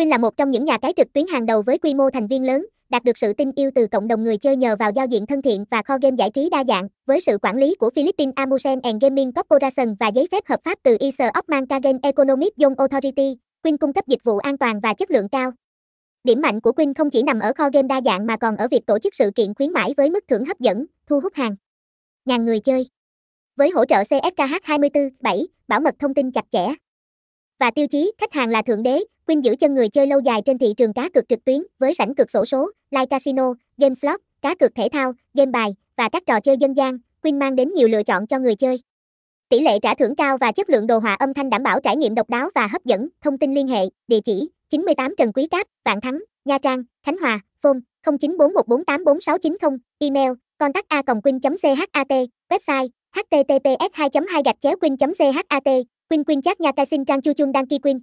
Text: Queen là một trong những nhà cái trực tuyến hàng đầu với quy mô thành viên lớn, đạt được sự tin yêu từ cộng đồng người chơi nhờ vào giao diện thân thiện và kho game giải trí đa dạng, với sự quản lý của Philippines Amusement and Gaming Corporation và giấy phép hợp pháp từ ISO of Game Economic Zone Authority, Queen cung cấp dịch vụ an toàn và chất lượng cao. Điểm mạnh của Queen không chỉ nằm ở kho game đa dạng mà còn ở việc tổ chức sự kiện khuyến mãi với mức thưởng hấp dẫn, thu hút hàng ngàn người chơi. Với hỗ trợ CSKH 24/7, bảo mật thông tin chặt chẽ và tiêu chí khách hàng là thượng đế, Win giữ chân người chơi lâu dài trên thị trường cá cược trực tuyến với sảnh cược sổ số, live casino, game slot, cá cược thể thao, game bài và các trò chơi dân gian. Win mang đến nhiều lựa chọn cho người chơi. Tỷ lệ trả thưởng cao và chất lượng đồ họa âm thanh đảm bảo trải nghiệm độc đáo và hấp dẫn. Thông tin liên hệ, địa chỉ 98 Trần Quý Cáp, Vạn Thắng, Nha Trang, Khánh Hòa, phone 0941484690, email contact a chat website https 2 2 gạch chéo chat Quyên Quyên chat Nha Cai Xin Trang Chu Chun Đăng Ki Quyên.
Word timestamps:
Queen 0.00 0.08
là 0.08 0.18
một 0.18 0.36
trong 0.36 0.50
những 0.50 0.64
nhà 0.64 0.78
cái 0.78 0.92
trực 0.96 1.12
tuyến 1.12 1.26
hàng 1.26 1.46
đầu 1.46 1.62
với 1.62 1.78
quy 1.78 1.94
mô 1.94 2.10
thành 2.10 2.26
viên 2.26 2.44
lớn, 2.44 2.66
đạt 2.88 3.04
được 3.04 3.18
sự 3.18 3.32
tin 3.32 3.50
yêu 3.56 3.70
từ 3.74 3.86
cộng 3.86 4.08
đồng 4.08 4.24
người 4.24 4.38
chơi 4.38 4.56
nhờ 4.56 4.76
vào 4.78 4.90
giao 4.96 5.06
diện 5.06 5.26
thân 5.26 5.42
thiện 5.42 5.64
và 5.70 5.82
kho 5.82 5.98
game 6.02 6.16
giải 6.18 6.30
trí 6.30 6.50
đa 6.50 6.64
dạng, 6.68 6.88
với 7.06 7.20
sự 7.20 7.38
quản 7.42 7.56
lý 7.56 7.74
của 7.74 7.90
Philippines 7.90 8.34
Amusement 8.34 8.82
and 8.82 9.02
Gaming 9.02 9.32
Corporation 9.32 9.94
và 10.00 10.08
giấy 10.08 10.28
phép 10.32 10.46
hợp 10.46 10.60
pháp 10.64 10.78
từ 10.82 10.96
ISO 11.00 11.24
of 11.24 11.80
Game 11.82 11.98
Economic 12.02 12.56
Zone 12.56 12.74
Authority, 12.78 13.36
Queen 13.62 13.76
cung 13.76 13.92
cấp 13.92 14.06
dịch 14.06 14.24
vụ 14.24 14.38
an 14.38 14.58
toàn 14.58 14.80
và 14.80 14.94
chất 14.94 15.10
lượng 15.10 15.28
cao. 15.28 15.50
Điểm 16.24 16.40
mạnh 16.40 16.60
của 16.60 16.72
Queen 16.72 16.94
không 16.94 17.10
chỉ 17.10 17.22
nằm 17.22 17.40
ở 17.40 17.52
kho 17.52 17.70
game 17.72 17.88
đa 17.88 18.00
dạng 18.04 18.26
mà 18.26 18.36
còn 18.36 18.56
ở 18.56 18.68
việc 18.68 18.86
tổ 18.86 18.98
chức 18.98 19.14
sự 19.14 19.30
kiện 19.34 19.54
khuyến 19.54 19.72
mãi 19.72 19.94
với 19.96 20.10
mức 20.10 20.24
thưởng 20.28 20.44
hấp 20.44 20.60
dẫn, 20.60 20.86
thu 21.06 21.20
hút 21.20 21.34
hàng 21.34 21.56
ngàn 22.24 22.44
người 22.44 22.60
chơi. 22.60 22.86
Với 23.56 23.70
hỗ 23.70 23.84
trợ 23.84 24.04
CSKH 24.04 24.54
24/7, 24.64 25.46
bảo 25.68 25.80
mật 25.80 25.94
thông 25.98 26.14
tin 26.14 26.32
chặt 26.32 26.44
chẽ 26.50 26.74
và 27.60 27.70
tiêu 27.70 27.86
chí 27.86 28.12
khách 28.18 28.32
hàng 28.32 28.50
là 28.50 28.62
thượng 28.62 28.82
đế, 28.82 29.00
Win 29.26 29.40
giữ 29.40 29.54
chân 29.60 29.74
người 29.74 29.88
chơi 29.88 30.06
lâu 30.06 30.20
dài 30.20 30.42
trên 30.44 30.58
thị 30.58 30.74
trường 30.76 30.92
cá 30.92 31.08
cược 31.08 31.28
trực 31.28 31.44
tuyến 31.44 31.62
với 31.78 31.94
sảnh 31.94 32.14
cược 32.14 32.30
sổ 32.30 32.44
số, 32.44 32.70
live 32.90 33.06
casino, 33.06 33.54
game 33.78 33.94
slot, 33.94 34.20
cá 34.42 34.54
cược 34.54 34.74
thể 34.74 34.88
thao, 34.92 35.12
game 35.34 35.50
bài 35.50 35.74
và 35.96 36.08
các 36.08 36.22
trò 36.26 36.40
chơi 36.40 36.56
dân 36.56 36.76
gian. 36.76 36.98
Win 37.22 37.38
mang 37.38 37.56
đến 37.56 37.72
nhiều 37.74 37.88
lựa 37.88 38.02
chọn 38.02 38.26
cho 38.26 38.38
người 38.38 38.56
chơi. 38.56 38.80
Tỷ 39.48 39.60
lệ 39.60 39.78
trả 39.78 39.94
thưởng 39.94 40.16
cao 40.16 40.38
và 40.38 40.52
chất 40.52 40.70
lượng 40.70 40.86
đồ 40.86 40.98
họa 40.98 41.14
âm 41.14 41.34
thanh 41.34 41.50
đảm 41.50 41.62
bảo 41.62 41.80
trải 41.80 41.96
nghiệm 41.96 42.14
độc 42.14 42.30
đáo 42.30 42.50
và 42.54 42.66
hấp 42.66 42.84
dẫn. 42.84 43.08
Thông 43.20 43.38
tin 43.38 43.54
liên 43.54 43.68
hệ, 43.68 43.80
địa 44.08 44.20
chỉ 44.20 44.48
98 44.68 45.14
Trần 45.18 45.32
Quý 45.32 45.46
Cáp, 45.46 45.66
Vạn 45.84 46.00
Thắng, 46.00 46.18
Nha 46.44 46.58
Trang, 46.58 46.82
Khánh 47.02 47.16
Hòa, 47.18 47.40
phone 47.60 47.78
0941484690, 48.04 49.78
email 49.98 50.32
contact 50.58 50.88
a 50.88 51.02
chat 51.02 52.08
website 52.50 52.88
https 53.12 53.90
2 53.92 54.08
2 54.28 54.42
gạch 54.44 54.60
chéo 54.60 54.76
chat 54.98 55.99
Quyên 56.10 56.24
Quyên 56.24 56.42
chat 56.42 56.60
Nha 56.60 56.72
Cai 56.72 56.86
Xin 56.86 57.04
Trang 57.04 57.22
Chu 57.22 57.32
Chun 57.32 57.52
Đăng 57.52 57.66
Ki 57.66 57.78
Quyên. 57.78 57.98